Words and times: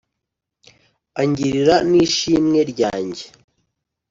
angirira 1.21 1.75
ni 1.89 2.03
shimwe 2.15 2.59
ryange 2.71 3.23